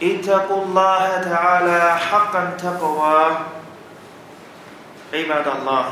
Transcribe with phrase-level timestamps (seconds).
[0.00, 3.36] اتقوا الله تعالى حقا تقوى
[5.12, 5.84] عباد الله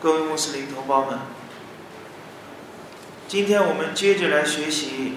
[0.00, 1.18] 各位穆斯林同胞们，
[3.26, 5.16] 今天我们接着来学习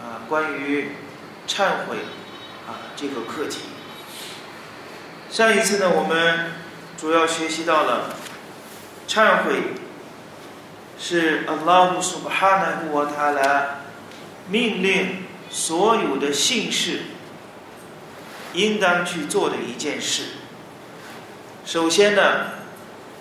[0.00, 0.92] 啊关于
[1.48, 1.96] 忏悔
[2.68, 3.62] 啊这个课题。
[5.30, 6.52] 上一次呢，我们
[6.96, 8.14] 主要学习到了
[9.08, 9.74] 忏悔
[10.98, 13.80] 是阿拉姆苏巴哈纳布瓦塔拉
[14.49, 17.01] 命令所有的信士
[18.53, 20.23] 应当去做的一件事。
[21.65, 22.21] 首先呢，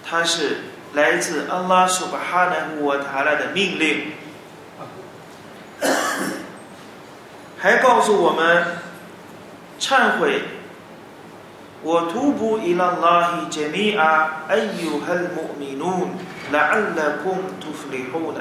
[0.04, 0.58] 它是
[0.94, 4.12] 来自安拉苏巴哈纳布瓦塔拉的命令，
[7.58, 8.78] 还告诉我们
[9.78, 10.42] 忏悔。
[11.82, 16.10] 我徒步伊拉拉希杰米阿艾尤哈穆米努
[16.52, 18.40] 拉安拉空图弗里后呢？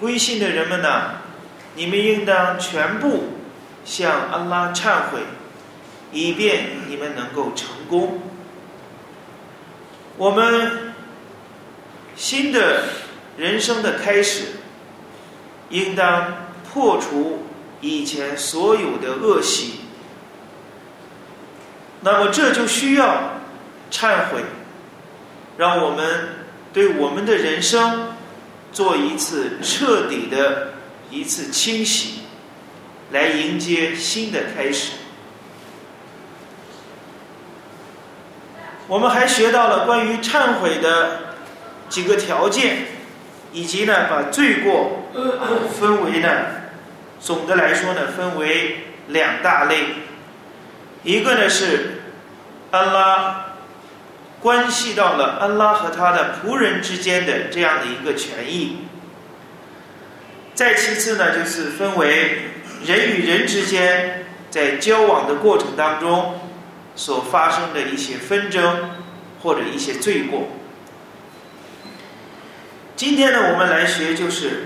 [0.00, 1.27] 归信的人们呢？
[1.78, 3.34] 你们应当全部
[3.84, 5.20] 向安拉忏悔，
[6.12, 8.20] 以便你们能够成功。
[10.16, 10.92] 我们
[12.16, 12.82] 新的
[13.36, 14.56] 人生的开始，
[15.70, 17.44] 应当破除
[17.80, 19.74] 以前所有的恶习。
[22.00, 23.38] 那么这就需要
[23.88, 24.42] 忏悔，
[25.56, 26.30] 让我们
[26.72, 28.14] 对我们的人生
[28.72, 30.72] 做一次彻底的
[31.10, 32.20] 一次清洗，
[33.12, 34.92] 来迎接新的开始。
[38.86, 41.34] 我们还学到了关于忏悔的
[41.88, 42.86] 几个条件，
[43.52, 45.08] 以及呢把罪过
[45.78, 46.28] 分为呢，
[47.20, 49.84] 总的来说呢分为两大类。
[51.04, 52.02] 一个呢是
[52.70, 53.54] 安拉
[54.40, 58.78] 关系到了安拉和他的仆人之间的这样的一个权益，
[60.58, 62.40] 再其次呢就是分为
[62.84, 66.34] 人与人之间在交往的过程当中
[66.96, 68.90] 所发生的一些纷争
[69.40, 70.48] 或者一些罪过。
[72.96, 74.64] 今天呢我们来学就是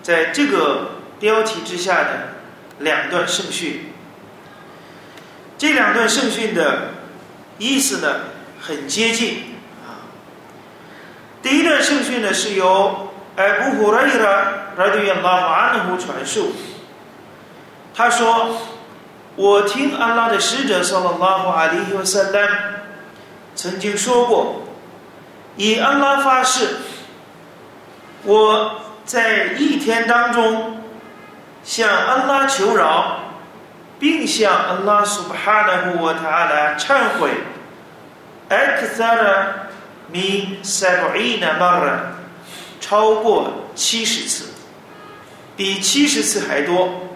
[0.00, 2.28] 在这个标题之下的
[2.78, 3.86] 两段圣训。
[5.58, 6.90] 这两段圣训的
[7.58, 8.20] 意思呢，
[8.60, 10.06] 很接近啊。
[11.42, 16.52] 第一段圣训呢，是由艾布胡拉伊拉拉迪亚拉马安努传述。
[17.94, 18.56] 他说
[19.36, 22.48] ：“我听安拉的使者（萨拉拉胡阿里和萨丹）
[23.54, 24.62] 曾经说过，
[25.56, 26.76] 以安拉发誓，
[28.24, 30.82] 我在一天当中
[31.62, 33.16] 向安拉求饶。”
[34.00, 37.28] 并向安拉苏巴哈纳胡瓦塔拉忏悔，
[38.48, 39.46] 艾克萨拉
[40.10, 42.00] 米塞布伊纳马拉
[42.80, 44.46] 超过七十次，
[45.56, 47.08] 比七十次还多。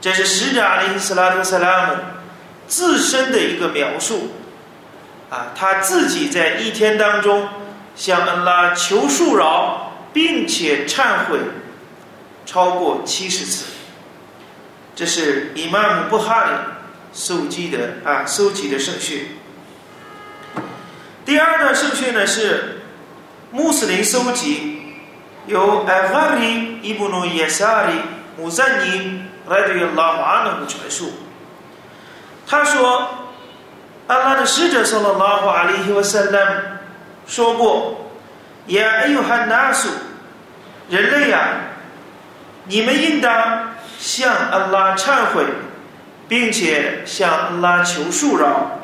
[0.00, 1.94] 这是使者阿里斯拉特萨拉姆
[2.68, 4.32] 自身的一个描述
[5.30, 7.48] 啊，他自己在一天当中
[7.96, 11.38] 向安拉求恕饶，并且忏悔
[12.44, 13.64] 超过七十次。
[14.94, 16.50] 这是伊玛目布哈里
[17.12, 19.36] 收集的啊，收集的圣训。
[21.24, 22.82] 第二段圣训呢是
[23.50, 24.75] 穆斯林收集，
[25.46, 27.94] 由艾哈里伊布努耶萨里
[28.36, 31.12] 穆赞尼来对拉马努传述。
[32.46, 33.08] 他说
[34.08, 36.80] ：“阿拉的使者说了拉华里希瓦萨兰
[37.26, 38.10] 说过，
[38.66, 39.88] 也有汉纳苏
[40.88, 41.48] 人类呀，
[42.64, 45.46] 你们应当。”向安拉忏悔，
[46.28, 48.78] 并且向安拉求恕饶。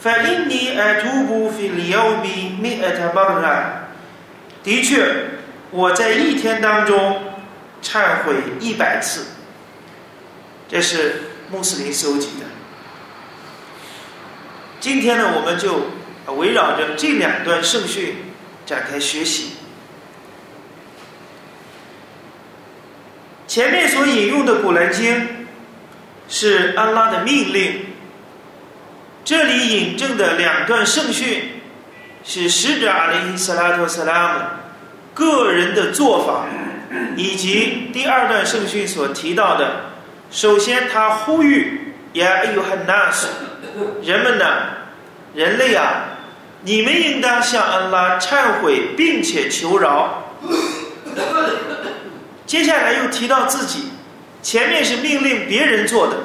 [0.00, 3.64] 反因你爱徒步费里奥比米埃塔巴拉，
[4.64, 5.31] 的确，
[5.72, 7.20] 我在一天当中
[7.82, 9.26] 忏悔一百次。
[10.68, 12.46] 这是穆斯林收集的。
[14.80, 15.90] 今天呢，我们就
[16.34, 18.16] 围绕着这两段圣训
[18.64, 19.52] 展开学习。
[23.46, 25.14] 前面所引用的《古兰经》
[26.28, 27.86] 是安拉的命令，
[29.24, 31.60] 这里引证的两段圣训
[32.24, 34.40] 是使者阿里·斯拉托·斯拉姆
[35.14, 36.46] 个人的做法，
[37.16, 39.80] 以及第二段圣训所提到的
[40.30, 43.28] 首先他呼吁呀，哎呦很难受，
[44.02, 44.44] 人们呢，
[45.34, 46.04] 人类啊，
[46.62, 50.32] 你们应当向安拉忏悔，并且求饶。
[52.46, 53.90] 接下来又提到自己，
[54.42, 56.16] 前面是命令别人做的，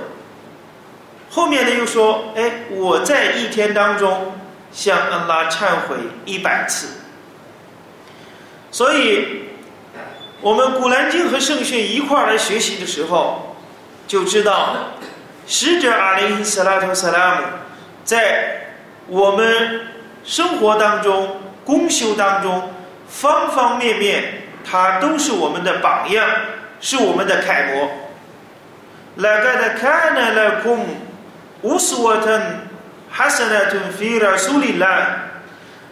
[1.29, 4.33] 后面呢又说，哎，我在一天当中
[4.71, 6.87] 向安拉忏悔一百次。
[8.71, 9.43] 所以，
[10.41, 13.55] 我们古兰经和圣训一块儿来学习的时候，
[14.07, 14.75] 就知道
[15.47, 17.41] 使者阿里斯拉图萨拉姆
[18.03, 18.73] 在
[19.07, 19.81] 我们
[20.23, 22.73] 生活当中、公修当中
[23.07, 24.43] 方方面面。
[24.69, 26.27] 他都是我们的榜样，
[26.81, 27.89] 是我们的楷模。
[29.15, 30.85] 来盖的看呢，来空
[31.61, 31.79] 无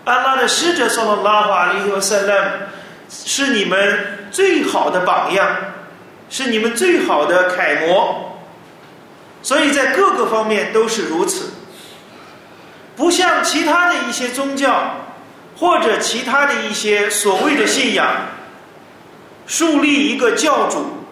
[0.06, 2.34] 安拉的使者说了拉法利和塞勒，
[3.10, 5.48] 是你们最好的榜样，
[6.30, 8.40] 是你们最好的楷模。
[9.42, 11.52] 所以在各个方面都是如此，
[12.96, 14.96] 不像其他的一些宗教
[15.58, 18.08] 或者其他的一些所谓的信仰。
[19.48, 21.06] 树立一个教主，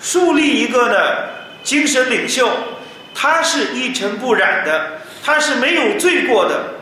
[0.00, 1.30] 树立一个的
[1.62, 2.48] 精神领袖，
[3.14, 6.77] 他是一尘不染的，他是没有罪过的。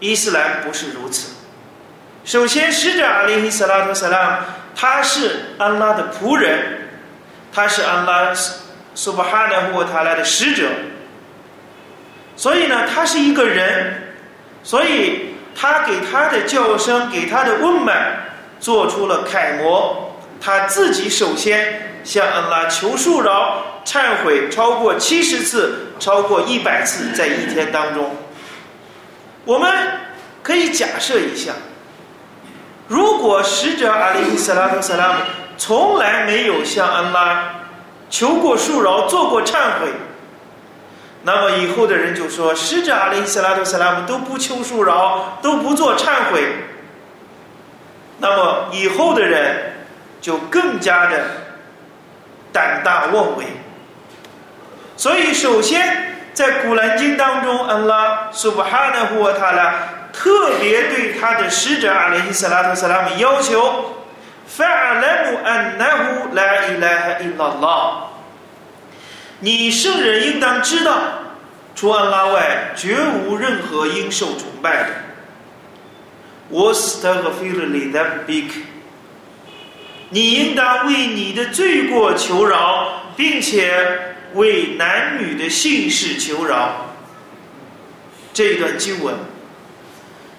[0.00, 1.32] 伊斯兰不是如此。
[2.24, 4.40] 首先，使者阿里·斯拉特·萨拉，
[4.74, 6.88] 他是安拉的仆人，
[7.52, 8.34] 他是安拉
[8.94, 10.68] 苏巴哈纳沃塔拉的使者，
[12.36, 14.14] 所以呢，他是一个人，
[14.62, 18.22] 所以他给他的叫声，给他的温暖。
[18.58, 28.16] 做出了楷模，他自己首先向安拉求恕饶、忏悔，超过七十次，超过一百次，在一天当中。
[29.46, 29.72] 我们
[30.42, 31.52] 可以假设一下，
[32.88, 35.20] 如果使者阿里·斯拉特·萨拉姆
[35.56, 37.54] 从来没有向安拉
[38.10, 39.88] 求过恕饶、做过忏悔，
[41.22, 46.42] 那么以后的人就说，使者阿里·斯拉特·萨拉姆都不求恕饶，都不做忏悔。
[48.18, 49.72] 那么以后的人
[50.20, 51.24] 就更加的
[52.52, 53.44] 胆大妄为。
[54.96, 59.73] 所以，首先在古兰经当中，安拉苏布哈纳胡瓦塔拉
[60.13, 63.97] 特别对他的使者阿里伊斯拉特萨拉姆要求：“
[64.57, 68.07] فعلم أنه لا إله إلا الله。”
[69.39, 70.93] 你圣人应当知道，
[71.75, 74.89] 除安拉外，绝无任何应受崇拜的。
[76.49, 78.55] 我斯特和菲勒里的比克，
[80.09, 86.94] 你应当为你的罪过求饶，并且 为男女的姓氏求饶。
[88.32, 89.14] 这一段经文，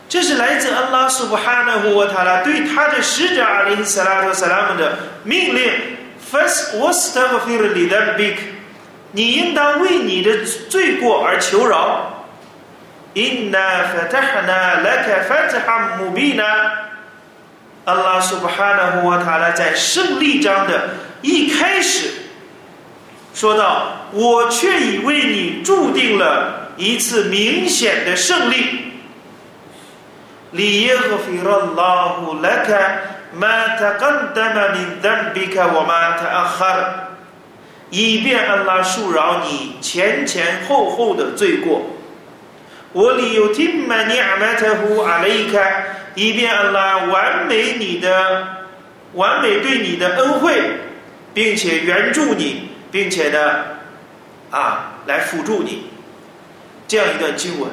[0.07, 5.71] 这是来自安拉苏布哈纳胡瓦塔拉对他的使者阿林·萨拉托·萨拉姆的命令。
[6.31, 8.35] First, what's the fear of the big？
[9.13, 12.27] 你应当为你的罪过而求饶。
[13.13, 16.71] In the fatahna laka fatham mubina。
[17.85, 20.89] 安拉苏布哈纳胡瓦塔拉在胜利章的
[21.21, 22.11] 一开始
[23.38, 28.56] 说到我却已为你注定了一次明显的胜利，
[37.92, 41.85] 以便阿拉数饶你前前后后的罪过，
[42.92, 45.85] 我里又听满你阿麦才呼阿麦伊开，
[46.16, 48.66] 以便阿拉完美你的
[49.14, 50.59] 完美对你的恩惠，
[51.35, 52.71] 并且援助你。
[52.91, 53.63] 并且呢，
[54.51, 55.89] 啊，来辅助你，
[56.87, 57.69] 这样一段经文。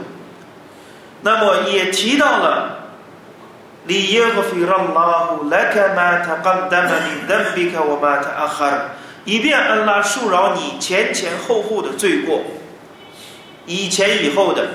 [1.23, 2.91] 那么也提到了，
[3.87, 8.91] 里耶和菲拉拉呼莱卡玛塔甘达玛尼登比卡我玛塔阿哈，
[9.25, 12.43] 以便阿拉恕饶你前前后后的罪过，
[13.67, 14.67] 以前以后的。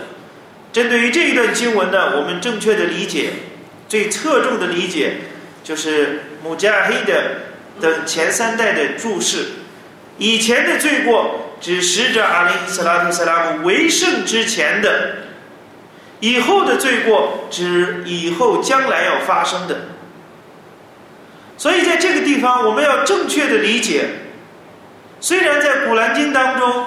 [0.71, 3.31] 针对于这一段经文呢，我们正确的理解、
[3.87, 5.17] 最侧重的理解，
[5.63, 7.41] 就是穆加黑的
[7.81, 9.45] 等前三代的注释。
[10.19, 14.89] 以前的罪过指使者阿里·斯拉特·斯拉姆为圣之前的；
[16.19, 19.75] 以后的罪过指以后将来要发生的。
[21.57, 24.05] 所以在这个地方，我们要正确的理解。
[25.19, 26.85] 虽然在古兰经当中，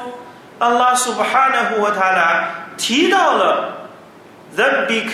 [0.58, 2.48] 安拉苏巴哈纳胡和塔拉。
[2.78, 3.88] 提到了
[4.56, 5.06] the big，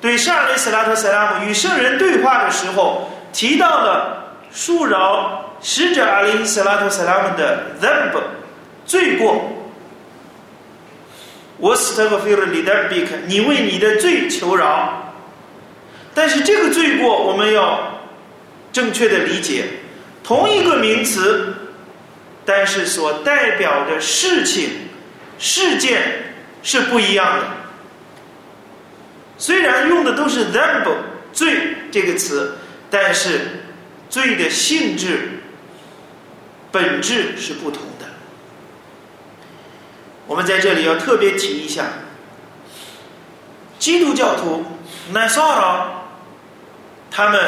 [0.00, 8.22] 对上雷斯拉特塞拉姆与圣人对话的时候，提到了恕饶使者阿里斯拉特塞拉姆的 t h e m
[8.86, 9.52] 罪过。
[11.58, 15.12] 我斯特个菲尔里的 big，你为你的罪求饶。
[16.14, 18.00] 但是这个罪过我们要
[18.72, 19.64] 正确的理解，
[20.22, 21.54] 同一个名词，
[22.44, 24.70] 但是所代表的事情、
[25.38, 27.46] 事件是不一样的。
[29.36, 30.88] 虽然用的都是 “zamb”
[31.32, 32.56] 罪这个词，
[32.90, 33.62] 但是
[34.08, 35.37] 罪的性质、
[36.78, 38.06] 本质是不同的。
[40.28, 41.86] 我们在这里要特别提一下，
[43.80, 44.64] 基督教徒
[45.12, 45.86] Nasara，
[47.10, 47.40] 他们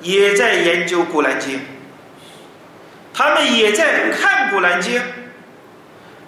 [0.00, 1.58] 也在研究《古兰经》，
[3.12, 4.98] 他们也在看《古兰经》，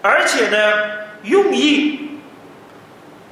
[0.02, 0.58] 而且呢，
[1.22, 2.18] 用意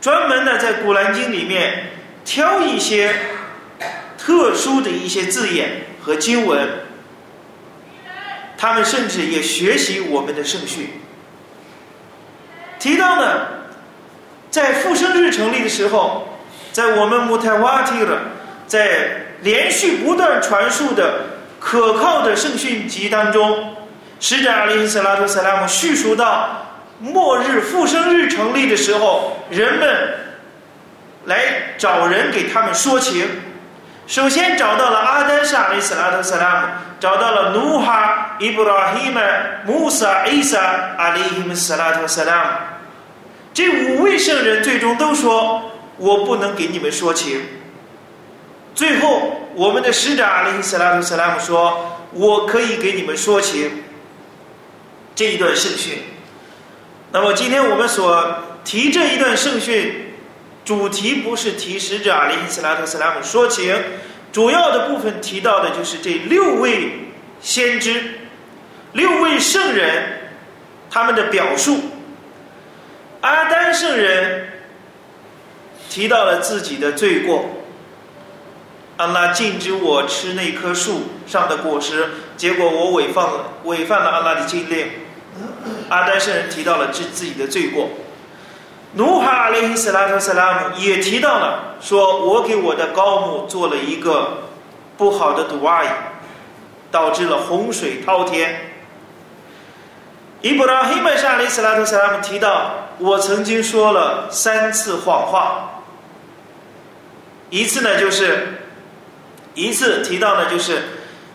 [0.01, 1.91] 专门的在《古兰经》里面
[2.25, 3.15] 挑一些
[4.17, 6.67] 特殊的一些字眼和经文，
[8.61, 10.91] 他们甚至也学习我们的圣训。
[12.79, 13.47] 提到呢，
[14.51, 16.29] 在复生日成立的时候，
[16.71, 18.21] 在我们穆泰瓦提的，
[18.67, 21.21] 在连续不断传述的
[21.59, 23.75] 可靠的圣训集当中，
[24.21, 26.67] 使者阿里·斯拉图·萨拉姆叙述到
[26.99, 30.15] 末日复生日成立的时候，人们
[31.25, 33.27] 来找人给他们说情。
[34.11, 36.67] 首先找到了阿丹沙阿里·斯拉图·萨拉姆，
[36.99, 40.59] 找到了努哈、伊布拉希曼、穆萨、伊萨
[40.99, 42.51] 阿里·伊姆斯拉图·萨拉姆。
[43.55, 47.41] 这五位圣人最终都说：“我不能给你们说情。”
[48.75, 53.85] 最后，我们的使者阿里·伊斯拉图·萨拉姆说：“我可以给你们说情。”
[55.15, 56.03] 这一段圣训。
[57.13, 60.10] 那么，今天我们所提这一段圣训。
[60.71, 63.75] 主题不是提使者阿里·斯拉特·斯拉姆说情，
[64.31, 67.09] 主要的部分提到的就是这六位
[67.41, 68.21] 先知、
[68.93, 70.31] 六位圣人
[70.89, 71.77] 他们的表述。
[73.21, 74.49] 阿丹圣人
[75.89, 77.47] 提到了自己的罪过，
[78.97, 84.87] 安拉禁止我吃那棵树上的果实，结果我违犯了违犯了安拉的禁令。
[85.89, 87.91] 阿丹圣人提到了自自己的罪过。
[88.95, 94.49] 努哈阿里·斯拉特·斯拉姆也提到了，说我给我的高木做了一个
[94.97, 95.89] 不好的毒阿姨，
[96.91, 98.73] 导致了洪水滔天。
[100.43, 105.83] 伊布拉希曼沙里·斯拉特·斯拉姆提到，我曾经说了三次谎话，
[107.51, 108.61] 一次呢就是
[109.55, 110.83] 一次提到呢就是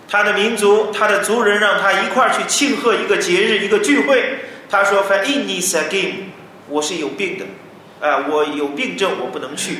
[0.10, 6.12] 他的民族，他的族人让他一块儿去庆贺一个节日一个聚会，他说 f i n i s again”。
[6.68, 7.46] 我是有病的，
[8.08, 9.78] 啊，我有病症，我不能去。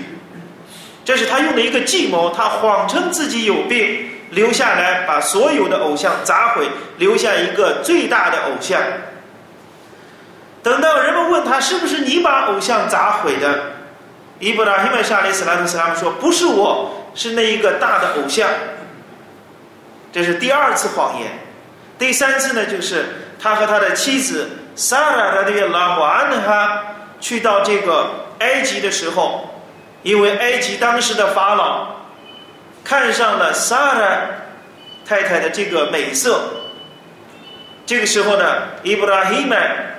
[1.04, 8.82] 这是他用的一个计谋，他谎称自己有病，留下来把所有的偶像砸毁，留下一个最大的偶像。
[10.64, 13.74] 等到人们问他是不是你把偶像砸毁的，
[14.40, 18.50] 伊布拉希曼沙里斯拉特斯拉姆说不是我，是那一个大的偶像。
[20.12, 21.30] 这是第二次谎言。
[22.00, 23.06] 第三次呢，就是
[23.40, 24.50] 他和他的妻子。
[24.76, 26.84] 萨拉他的拉瓦安哈
[27.22, 29.50] 去到这个埃及的时候，
[30.04, 31.88] 因为埃及当时的法老
[32.84, 34.22] 看上了萨拉
[35.06, 36.42] 太太的这个美色，
[37.86, 39.96] 这个时候呢，伊布拉希曼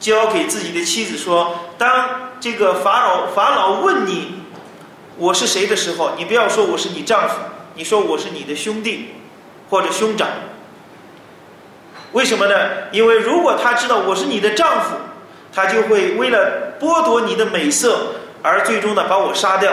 [0.00, 4.42] 交给自己的妻子说：“当这个法老法老问你
[5.16, 7.36] 我是谁的时候，你不要说我是你丈夫，
[7.74, 9.14] 你说我是你的兄弟
[9.70, 10.28] 或者兄长。”
[12.12, 12.54] 为什么呢？
[12.90, 14.96] 因为如果他知道我是你的丈夫，
[15.52, 19.70] 他就会为了剥夺你的美色而最终呢把我杀掉，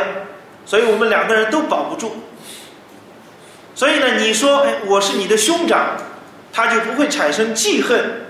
[0.66, 2.18] 所以我们两个人都保不住。
[3.74, 5.98] 所以呢，你说哎，我是你的兄长，
[6.52, 8.26] 他就不会产生记恨。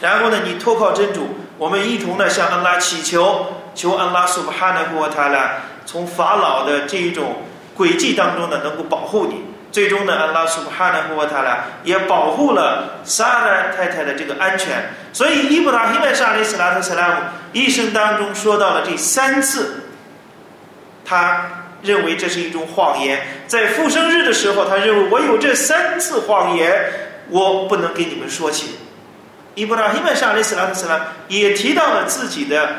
[0.00, 1.28] 然后呢，你托靠真主，
[1.58, 7.42] 我们一同呢向安拉祈求，求安拉苏巴哈纳古塔拉从法老的这一种
[7.76, 9.42] 诡计当中呢，能够保护你。
[9.72, 14.90] 最终呢，安拉苏布哈纳胡瓦塔拉也保护了萨拉太太的这个安全。
[15.12, 17.14] 所以伊布拉希曼沙里斯拉特斯拉姆
[17.52, 19.84] 一生当中说到了这三次，
[21.04, 23.20] 他认为这是一种谎言。
[23.46, 26.90] 在复生日的时候，他认为我有这三次谎言，
[27.28, 28.78] 我不能给你们说起。
[29.54, 32.76] 伊布拉希曼沙里斯拉特斯拉也提到了自己的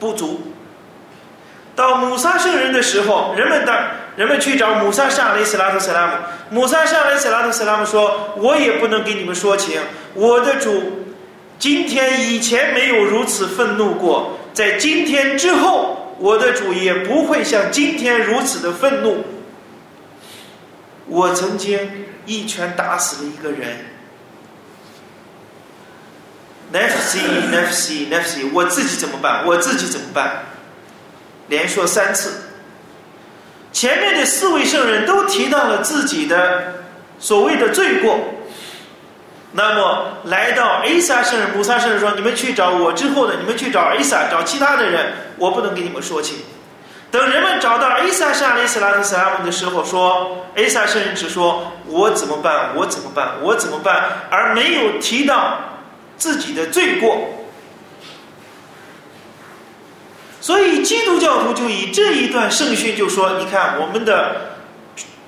[0.00, 0.52] 不足。
[1.76, 3.90] 到姆萨圣人的时候，人们的。
[4.18, 6.12] 人们去找姆萨沙雷斯拉特斯拉姆，
[6.50, 9.80] 姆萨沙雷斯拉特斯拉姆说：“我也不能给你们说情，
[10.14, 11.06] 我的主，
[11.56, 19.24] 今天以前没有如此愤怒过，在今天之后，我的主也不会像今天如此的愤怒。
[21.06, 21.78] 我曾经
[22.26, 23.86] 一拳打死了一个人
[26.72, 27.20] ，nefsi
[27.52, 29.46] nefsi nefsi，我自己怎么办？
[29.46, 30.42] 我自己怎么办？
[31.46, 32.32] 连说三次。”
[33.78, 36.82] 前面的四位圣人都提到了自己的
[37.20, 38.18] 所谓的罪过，
[39.52, 46.38] 那么来到 A 萨圣人、穆萨圣人说：“你们去找我之后呢，你们去找 A 萨，找其他的人，我不能给你们说清。”
[47.12, 52.70] 等人们找到 A 萨圣人斯拉特萨拉姆的时候，说 A 萨圣人只说：“我怎么办？
[52.74, 53.34] 我怎么办？
[53.42, 55.56] 我怎么办？”而没有提到
[56.16, 57.16] 自己的罪过。
[60.48, 64.54] 所以基督教徒就以这一段圣训就说：“你看我们的。”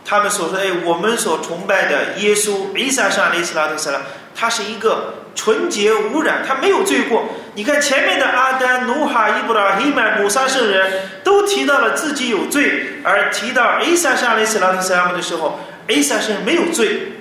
[0.03, 4.00] 他们所说：“哎，我们所崇拜的耶稣，伊萨沙利斯拉特斯拉，
[4.35, 7.27] 他是一个纯洁无染，他没有罪过。
[7.55, 17.12] 你看前面的阿丹、努哈、伊布拉、希曼、姆萨圣人都提到了自己有罪，而提到伊萨沙利斯拉特斯拉的时候，伊萨圣人没有罪。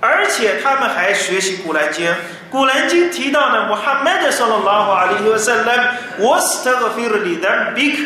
[0.00, 2.12] 而且他们还学习古兰经，
[2.50, 7.96] 古兰经提到呢，穆罕默德（说了拉话里有三来，我是这个菲尔里的 big。”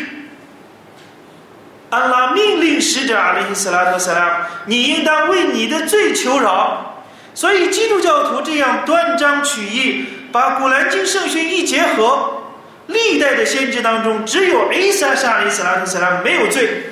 [1.89, 7.03] 安拉命令使者阿里·斯拉特·斯拉，你应当为你的罪求饶。
[7.35, 12.41] 所以基督教徒这样断章取义，把古兰经圣训一结合，
[12.87, 16.83] 历代的先知当中只有伊萨沙里·斯拉特·斯拉没有罪，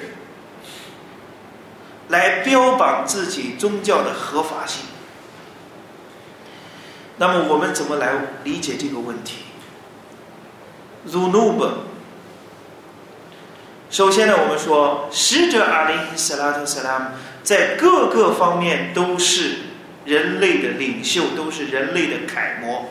[2.09, 4.85] 来标榜自己宗教的合法性。
[7.21, 8.13] 那么我们怎么来
[8.43, 9.43] 理解这个问题
[11.07, 11.69] ？Zunub。
[13.91, 17.05] 首先呢，我们说使者阿里·斯拉特·斯拉姆
[17.43, 19.57] 在各个方面都是
[20.05, 22.89] 人类的领袖，都是人类的楷模，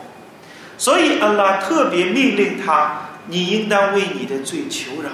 [0.77, 5.09] 所以阿拉特别命令他：你应当为你的罪求饶，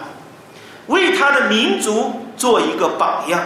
[0.94, 3.44] 为他的民族做一个榜样。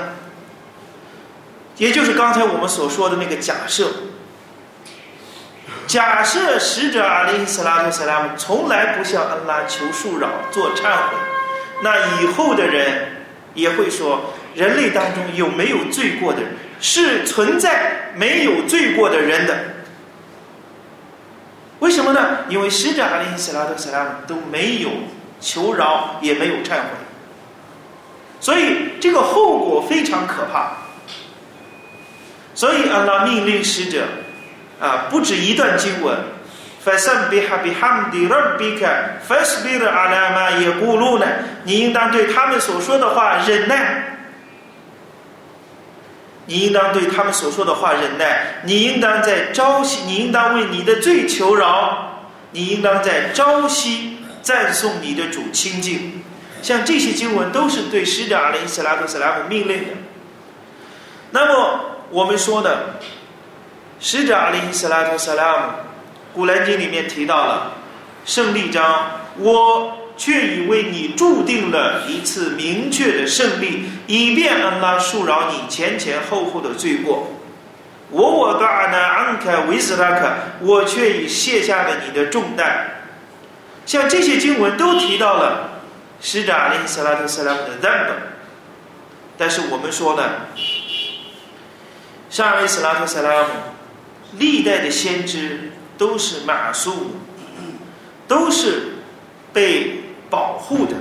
[1.77, 3.89] 也就是刚才我们所说的那个假设，
[5.91, 11.17] 假设使者阿里·斯拉特·斯拉姆从来不向安拉求恕饶、做忏悔。
[11.83, 16.53] 那以后的人也会说，人类当中有没有罪过的人？
[16.79, 19.53] 是存在没有罪过的人的。
[21.79, 22.45] 为什么呢？
[22.47, 24.91] 因为使者阿里·斯拉特·斯拉姆都没有
[25.41, 26.87] 求饶，也没有忏悔，
[28.39, 30.77] 所以这个后果非常可怕。
[32.53, 34.05] 所以安拉命令使者
[34.80, 36.16] 啊，不止一段经文。
[36.86, 38.82] فسبح بحمد ربك
[39.28, 41.20] فاصبر على ما يقولون
[41.64, 44.18] 你应当对他们所说的话忍耐，
[46.46, 56.22] 你应当对他们所说的话忍耐，你应当在朝夕，你应当为你的罪求饶，你应当在朝夕赞颂你的主清净。
[56.62, 59.90] 像这些经文都是对使者阿里·斯拉特·斯拉姆命令的。
[61.32, 63.00] 那么我们说的
[64.01, 65.63] 使者阿里·斯拉特·斯拉姆。
[66.33, 67.73] 古兰经里面提到了
[68.25, 77.27] 胜利章，我却已为你注定了一次明确的胜利，以便安拉恕饶你前前后后的罪过。
[78.09, 83.03] 我我的阿难安凯维斯拉克，我却已卸下了你的重担。
[83.85, 85.81] 像这些经文都提到了
[86.21, 88.15] 使者阿里·斯拉特·斯拉姆的 z 本，
[89.37, 90.23] 但是我们说呢，
[92.29, 93.49] 沙里·斯拉特·斯拉姆
[94.37, 95.71] 历代的先知。
[95.97, 97.11] 都是马苏，
[98.27, 98.93] 都是
[99.53, 100.95] 被保护的，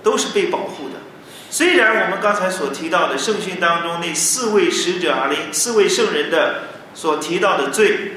[0.00, 0.94] 都是被保护的。
[1.50, 8.12] 虽然我们刚才所提到的圣训当中那四位使者啊，那、四位圣人的所提到的罪，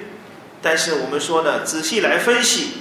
[0.61, 2.73] 但是我们说呢，仔细来分析，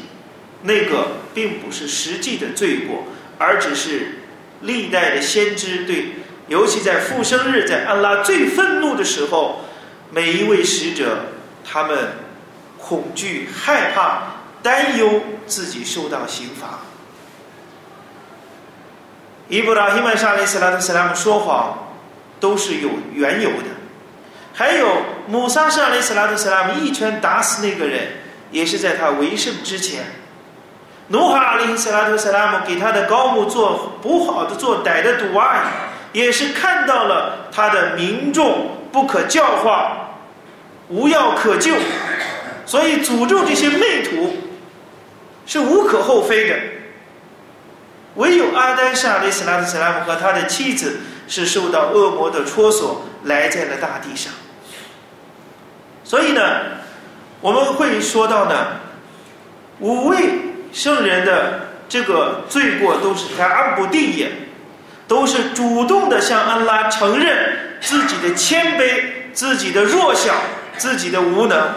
[0.65, 3.05] 那个并不是实际的罪过，
[3.39, 4.19] 而只是
[4.61, 6.17] 历代的先知对，
[6.49, 9.65] 尤其在复生日，在安拉最愤怒的时候，
[10.11, 11.27] 每一位使者
[11.65, 12.25] 他们。
[12.79, 14.23] 恐惧、害怕、
[14.63, 16.79] 担忧自己受到刑罚。
[19.49, 21.97] 伊布拉希曼沙利斯拉特斯拉姆说谎
[22.39, 23.71] 都是有缘由的。
[24.55, 28.07] 还有姆萨沙利斯拉特斯拉姆一拳打死那个人，
[28.53, 30.05] 也是在他为圣之前。
[31.09, 35.73] 努哈阿里斯拉特斯拉姆给他的高木做不好的、做歹的赌案，
[36.17, 40.17] 也是看到了他的民众不可教化，
[40.89, 41.75] 无药可救。
[42.65, 44.35] 所以诅咒这些媚徒
[45.45, 46.57] 是无可厚非的，
[48.15, 54.33] 唯有阿丹沙利斯拉特·斯拉姆和他的妻子是受到恶魔的戳索，来在了大地上。
[56.03, 56.41] 所以呢，
[57.43, 58.69] 我们会说到呢，
[59.81, 60.17] 五位
[60.73, 64.33] 圣人的这个罪过都是在阿不定也，
[65.09, 70.35] 都是主动的向安拉承认自己的谦卑、自己的弱小、
[70.77, 71.71] 自己的无能。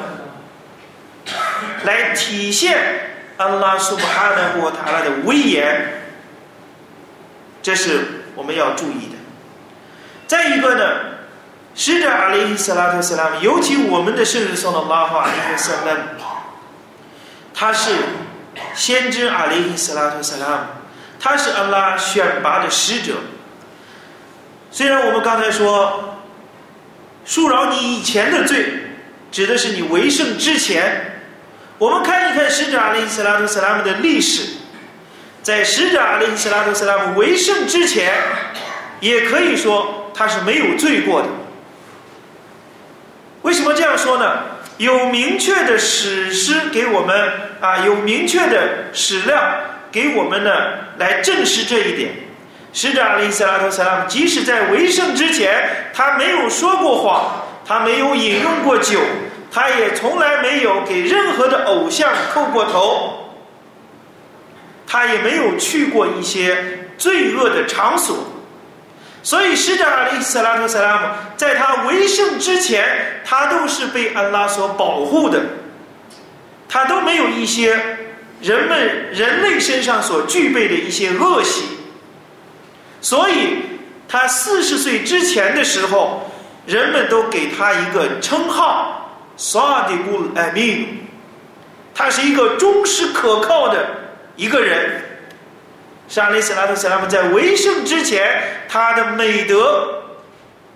[1.84, 6.02] 来体现安拉苏巴哈纳沃塔拉的威严，
[7.62, 9.16] 这是我们要注意的。
[10.28, 10.84] 再一个呢，
[11.76, 16.00] 使者阿里·斯拉特·斯拉姆，尤其我们的圣人送的拉法阿里·斯拉姆，
[17.54, 17.92] 他是
[18.76, 20.64] 先知阿里·斯拉特·斯拉姆，
[21.20, 23.16] 他是安拉选拔的使者。
[24.72, 26.20] 虽然我们刚才说，
[27.28, 28.66] 恕饶你以前的罪，
[29.32, 31.22] 指的是你为圣之前。
[31.78, 34.58] 我们看一看使者阿里·斯拉图·斯拉姆的历史，
[35.42, 38.14] 在使者阿里·斯拉图·斯拉姆为圣之前，
[39.00, 41.28] 也可以说他是没有罪过的。
[43.42, 44.44] 为什么这样说呢？
[44.78, 49.42] 有明确的史诗给我们啊，有明确的史料
[49.92, 50.52] 给我们呢，
[50.98, 52.12] 来证实这一点。
[52.72, 59.00] 使者阿里·斯拉特·斯拉姆即使在为圣之前，他没有说过谎，他没有饮用过酒，
[59.52, 63.34] 他也从来没有给任何的偶像叩过头，
[64.86, 68.18] 他也没有去过一些罪恶的场所。
[69.24, 75.42] 所以，使者阿里·斯拉特·斯拉姆在他为圣之前，他都是被安拉所保护的，
[76.70, 77.78] 他都没有一些
[78.42, 81.64] 人们人类身上所具备的一些恶习。
[83.02, 83.58] 所以，
[84.08, 86.32] 他四十岁之前的时候，
[86.66, 91.00] 人们都给他一个称号“萨迪布艾米”，
[91.96, 93.86] 他是一个忠实可靠的
[94.36, 95.02] 一个人。
[96.08, 100.02] 沙利斯拉特·斯拉姆在为圣之前，他的美德，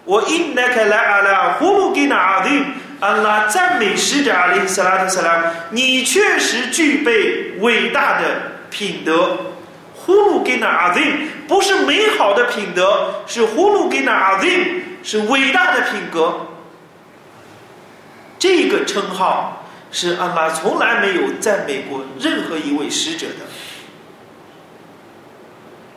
[0.05, 2.65] 我因那开来阿拉呼鲁给那阿丁，
[2.99, 9.37] 安拉赞美使者阿里斯拉特·斯拉，你确实具备伟大的品德。
[9.93, 16.47] 呼鲁给那阿丁不是美好的品德，是呼鲁给那阿丁是伟大的品格。
[18.37, 23.45] 这个称号是安拉从来没有赞美过任何一位使者的。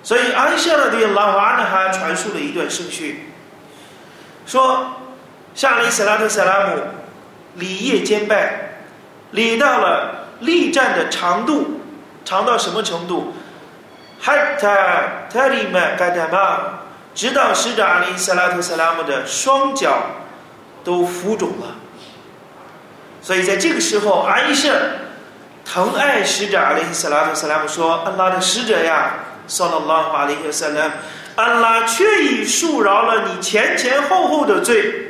[0.04, 3.26] 所以，安夏的拉瓦呢还传述了一段圣训，
[4.46, 4.95] 说
[5.56, 6.82] 夏利斯拉特·萨拉姆
[7.54, 8.82] 礼业兼拜，
[9.30, 11.80] 礼到了力战的长度，
[12.26, 13.32] 长到什么程度？
[14.20, 16.58] 哈塔塔里曼盖达玛，
[17.14, 19.96] 直到使者阿里斯拉特·萨拉姆的双脚
[20.84, 21.74] 都浮肿了。
[23.22, 24.70] 所以，在这个时候，安夏
[25.64, 29.14] 疼爱使者阿里斯拉特·萨拉姆说：“安拉的使者呀！”
[29.48, 30.90] 萨拉拉法里克萨拉，
[31.34, 35.05] 安拉却已恕饶了你前前后后的罪，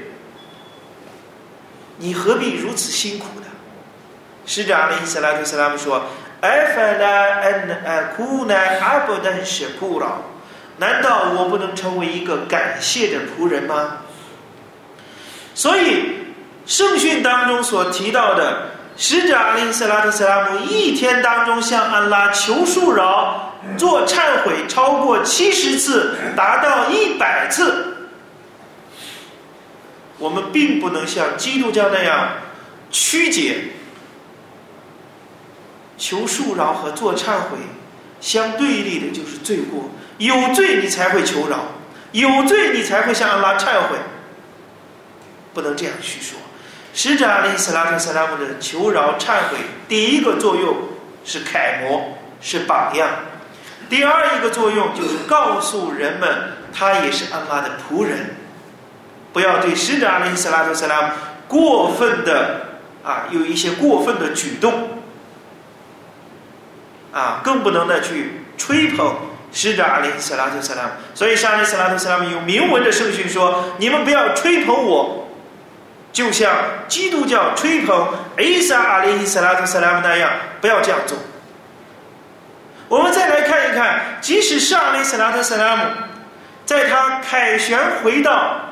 [1.98, 3.46] 你何必如此辛苦呢？
[4.44, 6.06] 使者阿里斯拉特斯拉姆说
[6.40, 10.06] ：“艾法拉恩艾库奈阿布登是库拉，
[10.78, 13.98] 难道我不能成为一个感谢的仆人吗？”
[15.54, 16.18] 所以
[16.66, 18.70] 圣训当中所提到的。
[18.98, 27.85] 使者阿里·斯拉特·斯拉姆一天当中向安拉求恕饶、做忏悔超过七十次，达到一百次。
[30.18, 32.30] 我们并不能像基督教那样
[32.90, 33.72] 曲解，
[35.98, 37.58] 求恕饶和做忏悔。
[38.18, 39.90] 相对立的就是罪过。
[40.18, 41.66] 有罪你才会求饶，
[42.12, 43.98] 有罪你才会向安拉忏悔，
[45.52, 46.38] 不能这样去说。
[46.94, 50.88] 使者阿里·斯拉特·斯拉姆的求饶忏悔，第一个作用
[51.26, 53.06] 是楷模，是榜样；
[53.90, 58.34] 第二一个作用就是告诉人们，他也是安拉的仆人，
[59.36, 61.08] 不要对使者阿里·斯拉特·斯拉姆
[61.46, 62.68] 过分的
[63.04, 65.02] 啊，有一些过分的举动
[67.12, 69.14] 啊，更不能呢去吹捧
[69.52, 70.88] 使者阿里·斯拉特·斯拉姆。
[71.14, 75.28] 所以，沙利·斯拉特·斯拉姆用明文的圣训说：“你们不要吹捧我。”
[76.14, 76.50] 就像
[76.88, 80.30] 基督教吹捧伊萨阿里伊斯拉特斯拉姆那样，
[80.62, 81.18] 不要这样做。
[82.88, 85.82] 我们再来看一看，即使是阿里斯拉特斯拉姆，
[86.64, 88.65] 在他凯旋回到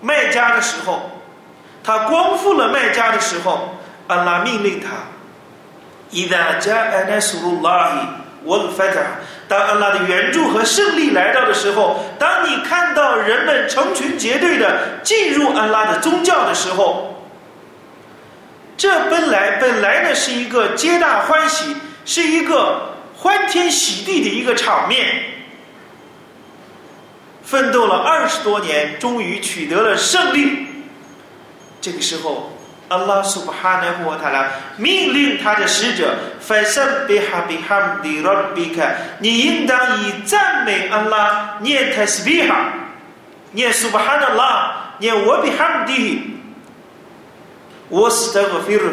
[0.00, 1.10] 麦加的时候，
[1.82, 4.88] 他光复了麦加的时候，安拉命令他：
[6.10, 9.00] 伊达加安纳苏鲁拉伊沃尔法塔。
[9.48, 17.24] 当安拉的援助和胜利来到的时候，当你看到人们成群结队的进入安拉的宗教的时候，
[18.76, 25.06] 这本来本来呢是一个皆大欢喜，是一个欢天喜地的一个场面。
[27.48, 30.66] 奋斗了二十多年，终于取得了胜利。
[31.80, 32.52] 这个时候。
[32.90, 38.82] 阿拉苏巴哈纳胡塔拉命令他的使者，凡圣比哈比哈迪罗比克，
[39.18, 42.56] 你应当以赞美安拉，念泰斯比哈，
[43.52, 46.40] 念苏巴哈纳拉，念我比哈迪，
[47.90, 48.90] 我斯特格菲鲁，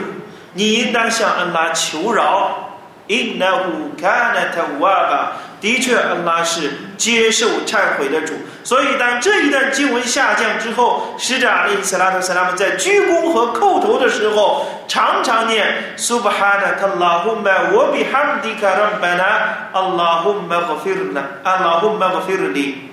[0.52, 8.34] 你应当向安拉求饶，因那乌卡纳特瓦巴，的确，阿拉是接受忏悔的主。
[8.64, 22.90] 所以，当这一段经文下降之后，使者阿里·斯拉特·斯拉姆在鞠躬和叩头的时候，常常念苏布哈纳·他拉胡麦，我比哈姆迪卡让麦纳，阿拉胡麦和菲尔纳，阿拉胡麦和菲尔尼。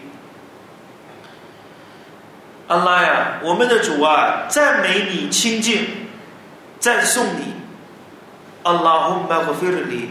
[2.69, 5.87] 阿拉呀，我们的主啊，赞美你清净，
[6.79, 7.55] 赞颂你，
[8.63, 10.11] 阿拉胡麦和菲尔尼，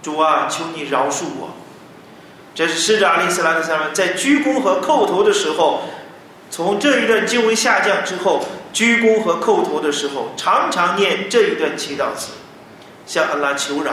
[0.00, 1.50] 主啊，求你饶恕我。
[2.54, 5.84] 这是使者阿里·斯拉克萨拉在鞠躬和叩头的时候，
[6.50, 12.32] 从这一段经文下降之后，鞠躬和叩头的时候，常常念这一段祈祷词，
[13.06, 13.92] 向安拉求饶。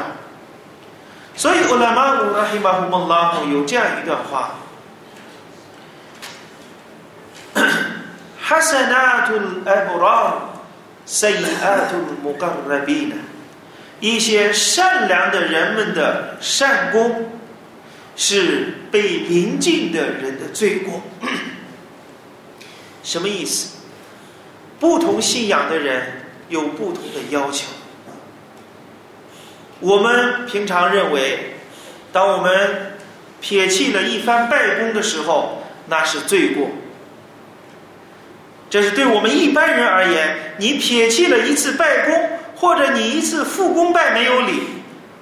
[1.36, 4.56] 所以，乌拉玛乌拉希巴胡穆拉姆有这样一段话
[8.46, 10.34] ：“Hasanatul abrar,
[11.08, 13.14] sayatul muqarrabin。
[14.02, 17.39] ”一些善良的人们的善功。
[18.22, 21.02] 是被临近的人的罪过，
[23.02, 23.78] 什么意思？
[24.78, 27.68] 不同信仰的人有不同的要求。
[29.80, 31.56] 我们平常认为，
[32.12, 32.98] 当我们
[33.40, 36.72] 撇弃了一番拜功的时候，那是罪过。
[38.70, 44.60] 这是对我们一般人而言，你撇弃了一次拜功，或者你一次复功拜没有礼，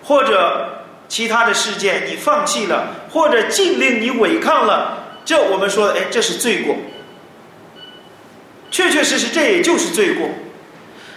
[0.04, 0.74] 或者。
[1.08, 6.76] 其他的事件你放弃了，或者禁令你违抗了，这我们说，哎，这是罪过。
[8.70, 10.28] 确确实实，这也就是罪过。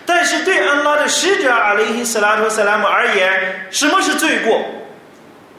[0.07, 4.63] 但是对安拉的使者阿里希斯拉托斯拉姆而言，什么是罪过？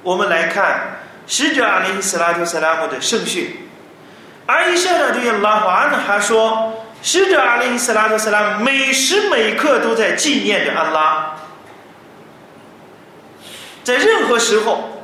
[0.03, 3.55] 我们来看使者阿里希斯拉托斯拉姆的圣训。
[4.47, 11.35] 阿伊莎的对安拉华呢，还说，使者阿里希斯拉托斯拉姆每时每刻都在纪念着安拉。
[13.83, 15.01] 在任何时候，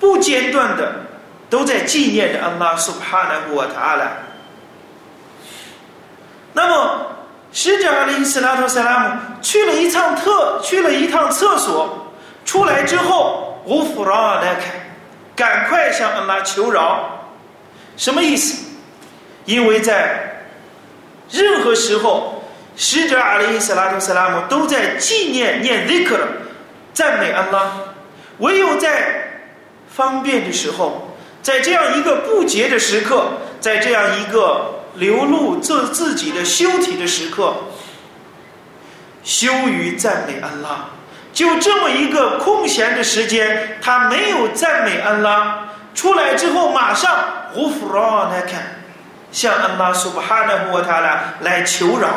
[0.00, 0.92] 不间断的
[1.48, 4.10] 都在纪念着安拉苏哈纳古瓦塔拉。
[6.52, 7.06] 那么，
[7.52, 12.12] 使者阿里·斯拉特·萨拉姆去了一趟特去了一趟厕所，
[12.44, 14.62] 出来之后，乌弗拉来开，
[15.36, 17.28] 赶快向安拉求饶。
[17.96, 18.64] 什么意思？
[19.44, 20.46] 因为在
[21.30, 22.42] 任何时候，
[22.76, 26.18] 使者阿里·斯拉特·萨拉姆都在纪念念 zikr。
[26.92, 27.72] 赞美安拉，
[28.38, 29.30] 唯有在
[29.88, 33.28] 方便的时候，在这样一个不洁的时刻，
[33.60, 37.54] 在这样一个流露自自己的修体的时刻，
[39.22, 40.86] 羞于赞美安拉。
[41.32, 47.16] 就这么一个空闲的时间，他没有赞美安拉，出来之后马上
[47.52, 48.80] 胡弗罗来看，
[49.30, 52.08] 向安拉苏巴哈纳胡塔拉来求饶。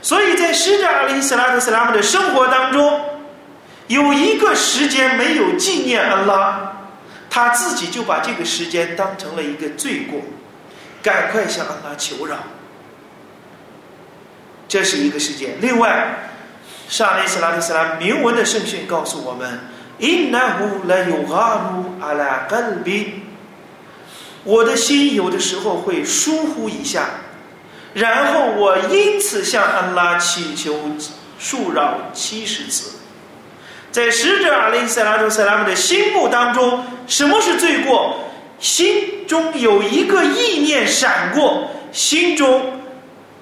[0.00, 3.11] 所以在使者阿里斯拉特斯拉姆的生活当中。
[3.92, 6.72] 有一个时间没有纪念安拉，
[7.28, 10.18] 他自己就把这个时间当成了一个罪过，
[11.02, 12.38] 赶快向安拉求饶。
[14.66, 15.58] 这是一个事件。
[15.60, 16.30] 另外，
[16.88, 19.60] 沙利斯拉特斯拉铭文的圣训告诉我们
[20.00, 23.20] ：“Innahu la yughanu ala qalbi。”
[24.44, 27.10] 我的心有的时候会疏忽一下，
[27.92, 30.80] 然后我因此向安拉祈求
[31.38, 33.01] 恕饶七十次。
[33.92, 38.16] 在使者阿里·塞拉图·塞拉姆的心目当中，什么是罪过？
[38.58, 42.80] 心中有一个意念闪过，心中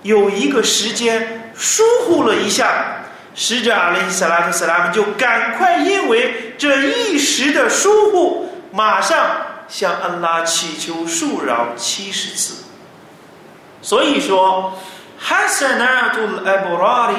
[0.03, 9.31] 有一个时间疏忽了一下，使者阿里·塞拉图·塞拉姆就赶快因为这一时的疏忽，马上
[9.69, 12.65] 向安拉祈求恕饶七十次。
[13.83, 14.77] 所以说，
[15.17, 17.17] 哈萨纳图·艾布拉里。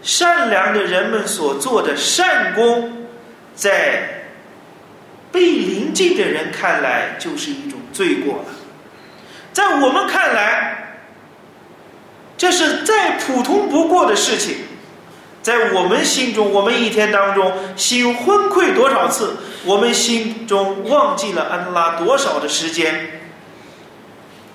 [0.00, 3.06] 善良的人们所做的善功，
[3.54, 4.26] 在
[5.32, 8.44] 被临近的人看来就是一种罪过了。
[9.52, 11.00] 在我们看来，
[12.36, 14.58] 这是再普通不过的事情。
[15.42, 19.36] 在我们心中，我们一天当中心昏聩多少次？
[19.64, 23.22] 我们心中忘记了安拉多少的时间？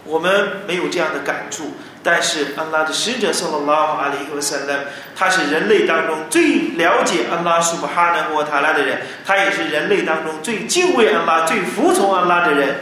[0.05, 1.71] 我们没有这样的感触。
[2.03, 12.75] 但是安拉的使者送了拉哈阿里和塞勒，他是人类当中最了解安拉苏巴哈纳和塔拉的人，他也是人类当中最敬畏安拉、最服从安拉的人，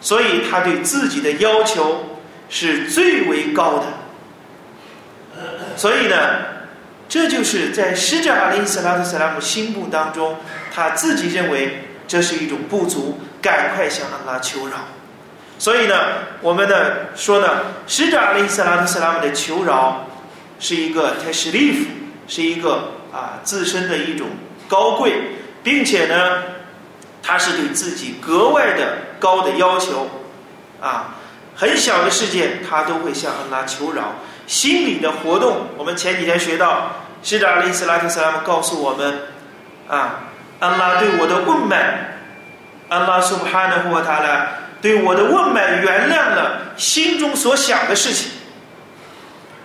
[0.00, 3.86] 所以他对自己的要求是最为高的。
[5.76, 6.16] 所以呢，
[7.08, 10.36] 这就是在使者阿里斯拉特塞拉姆心目当中，
[10.72, 14.76] 他自己认为这是一种不足，赶快向安拉求饶。
[15.58, 15.94] 所以呢，
[16.40, 16.76] 我们呢
[17.16, 17.48] 说呢，
[17.86, 20.06] 使者阿里·斯拉特·斯拉姆的求饶
[20.60, 21.86] 是一个泰什利夫，
[22.28, 24.28] 是一个啊自身的一种
[24.68, 25.12] 高贵，
[25.64, 26.42] 并且呢，
[27.22, 30.08] 他是对自己格外的高的要求
[30.80, 31.16] 啊，
[31.56, 34.14] 很小的事件他都会向安拉求饶。
[34.46, 36.92] 心理的活动，我们前几天学到，
[37.22, 39.22] 使者阿里斯拉特斯拉姆告诉我们
[39.88, 40.20] 啊，
[40.60, 42.16] 安拉对我的问脉，
[42.88, 44.46] 安拉苏哈纳呼他呢，
[44.80, 48.30] 对我的问脉原谅了心中所想的事情。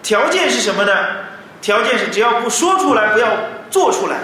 [0.02, 0.92] 条件是什么呢？
[1.62, 3.28] 条件是只要不说出来，不要
[3.70, 4.18] 做出来。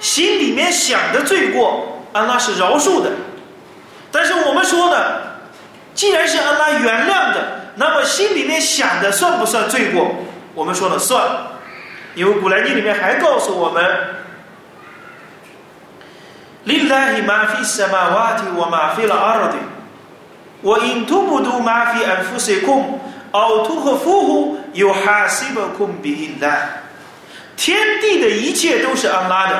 [0.00, 3.10] 心里面想的罪过，安拉是饶恕的。
[4.10, 4.96] 但是我们说呢，
[5.94, 10.14] 既然是安拉原谅的，那么心里面想的算不算罪过？
[10.54, 11.20] 我们说了算，
[12.14, 13.84] 因为古兰经里面还告诉我们
[16.67, 19.55] ：“لله ما في السماوات وما في الأرض
[20.63, 22.99] وإن تبدوا ما في أنفسكم
[23.35, 26.57] أو تخفوه يحاسبكم به الله。”
[27.55, 29.53] 天地的一切都是安拉的，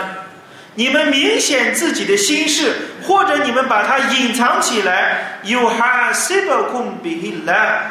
[0.75, 2.73] 你们明显自己的心事，
[3.05, 7.81] 或者你们把它隐藏起来，yuhasibukum bihi Allah，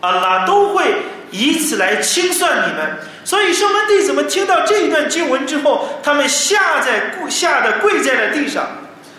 [0.00, 0.96] 安拉都会
[1.37, 2.97] 以此来清算你们。
[3.23, 8.67] 所以，圣门弟子们听到这一段经文之后，他们吓在，吓得跪在了地上，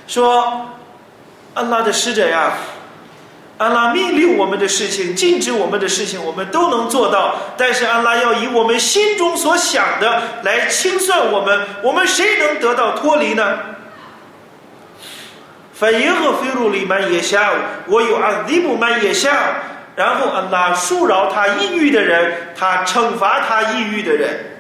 [0.07, 0.71] 说
[1.55, 2.53] ：“安拉的使者呀！”
[3.59, 7.37] 安拉命令我们的事情，禁止我们的事情，我们都能做到。
[7.57, 13.59] 但是安拉要以我们心中所想的来清算我们，我们谁能得到脱离呢？
[15.75, 17.51] 反耶和菲鲁里曼也下，
[17.87, 19.55] 我有阿迪布曼也下。
[19.97, 24.59] 然后安拉恕饶他抑郁的人，他惩罚他抑郁的人。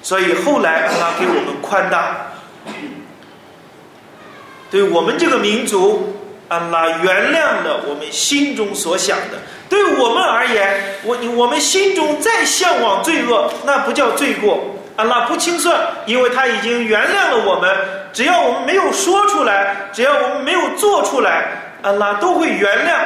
[0.00, 2.16] 所以后来安拉给我们宽大，
[4.70, 6.14] 对我们这个民族。
[6.50, 9.36] 安拉原谅了我们心中所想的。
[9.68, 14.74] 对我们而言，我我们心中再向往罪恶，那不叫罪过。
[14.96, 17.70] 安拉不清算，因为他已经原谅了我们。
[18.14, 22.98] 只要我们没有说出来，只要我们没有做出来，安拉都会原谅。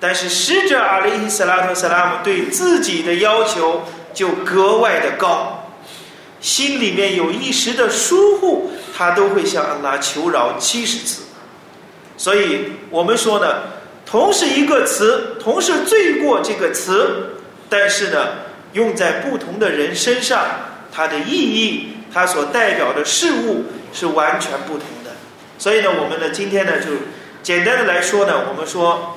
[0.00, 3.82] 但是使者阿里伊斯拉特萨拉姆对自己的要求
[4.14, 5.72] 就格外的高，
[6.40, 11.22] 心里面有一时的疏忽，他都会向安拉求饶七十次。
[12.16, 13.62] 所以我们说呢，
[14.06, 17.30] 同是一个词，同是罪过这个词，
[17.68, 18.28] 但是呢，
[18.74, 20.44] 用在不同的人身上，
[20.92, 25.10] 它的意义，它所代表的事物是完全不同的。
[25.58, 26.86] 所以呢，我们呢，今天呢，就
[27.48, 29.16] 简单的来说呢，我们说，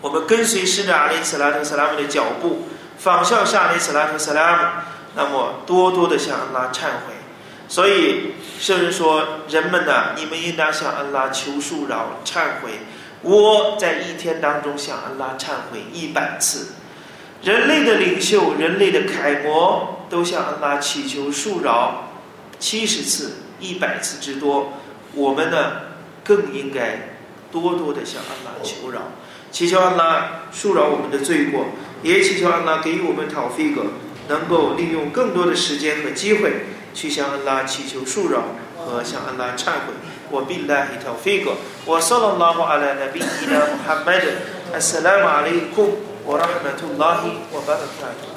[0.00, 4.68] 我们跟随使者阿里斯拉特斯拉姆的脚步，仿效阿里斯拉特斯拉姆，
[5.16, 7.12] 那么多多的向安拉忏悔。
[7.68, 12.70] 所以圣人说：“人们呐，你们应当向安拉求恕饶、忏悔。
[13.20, 16.68] 我在一天当中向安拉忏悔一百次。
[17.42, 22.08] 人类的领袖、人类的楷模都向安拉祈求恕饶
[22.58, 24.72] 七十次、一百次之多。
[25.12, 25.72] 我们呢，
[26.24, 27.10] 更应该
[27.52, 29.02] 多多的向安拉求饶，
[29.52, 31.66] 祈求安拉恕饶我们的罪过，
[32.02, 33.84] 也祈求安拉给予我们讨菲格，
[34.28, 38.42] 能够利用更多的时间和机会。”去向安拉祈求恕饶
[38.76, 39.94] 和向安拉忏悔。
[40.30, 41.56] 我比拉一条飞过。
[41.86, 44.78] 我说了拉话阿拉那比伊拉穆罕默德。
[44.78, 45.88] Assalamu alaikum
[46.26, 48.31] wa rahmatullahi wa barakatuh。